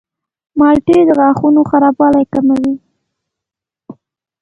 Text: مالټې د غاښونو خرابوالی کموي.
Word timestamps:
مالټې 0.59 0.97
د 1.07 1.09
غاښونو 1.19 1.61
خرابوالی 1.69 2.25
کموي. 2.33 2.73